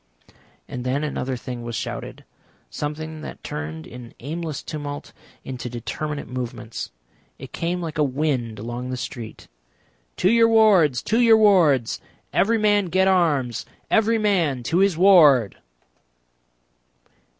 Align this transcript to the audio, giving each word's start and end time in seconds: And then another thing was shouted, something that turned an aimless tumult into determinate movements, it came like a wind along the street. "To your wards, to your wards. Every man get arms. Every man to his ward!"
And 0.67 0.83
then 0.83 1.03
another 1.03 1.37
thing 1.37 1.61
was 1.61 1.75
shouted, 1.75 2.25
something 2.71 3.21
that 3.21 3.43
turned 3.43 3.85
an 3.85 4.15
aimless 4.19 4.63
tumult 4.63 5.13
into 5.43 5.69
determinate 5.69 6.27
movements, 6.27 6.89
it 7.37 7.51
came 7.53 7.81
like 7.83 7.99
a 7.99 8.03
wind 8.03 8.57
along 8.57 8.89
the 8.89 8.97
street. 8.97 9.47
"To 10.17 10.31
your 10.31 10.49
wards, 10.49 11.03
to 11.03 11.19
your 11.21 11.37
wards. 11.37 12.01
Every 12.33 12.57
man 12.57 12.85
get 12.87 13.07
arms. 13.07 13.63
Every 13.91 14.17
man 14.17 14.63
to 14.63 14.79
his 14.79 14.97
ward!" 14.97 15.57